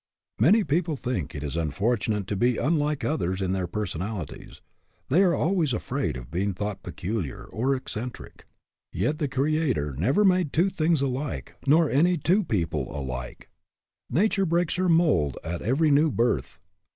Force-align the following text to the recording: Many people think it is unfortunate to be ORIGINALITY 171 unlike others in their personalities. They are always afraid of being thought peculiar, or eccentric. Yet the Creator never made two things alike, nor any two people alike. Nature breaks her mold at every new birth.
Many 0.39 0.63
people 0.63 0.97
think 0.97 1.35
it 1.35 1.43
is 1.43 1.55
unfortunate 1.55 2.25
to 2.25 2.35
be 2.35 2.57
ORIGINALITY 2.57 3.05
171 3.05 3.05
unlike 3.05 3.05
others 3.05 3.39
in 3.39 3.51
their 3.51 3.67
personalities. 3.67 4.61
They 5.09 5.21
are 5.21 5.35
always 5.35 5.73
afraid 5.73 6.17
of 6.17 6.31
being 6.31 6.55
thought 6.55 6.81
peculiar, 6.81 7.43
or 7.43 7.75
eccentric. 7.75 8.47
Yet 8.91 9.19
the 9.19 9.27
Creator 9.27 9.93
never 9.93 10.25
made 10.25 10.51
two 10.53 10.71
things 10.71 11.03
alike, 11.03 11.53
nor 11.67 11.87
any 11.87 12.17
two 12.17 12.43
people 12.43 12.87
alike. 12.99 13.51
Nature 14.09 14.47
breaks 14.47 14.73
her 14.77 14.89
mold 14.89 15.37
at 15.43 15.61
every 15.61 15.91
new 15.91 16.09
birth. 16.09 16.59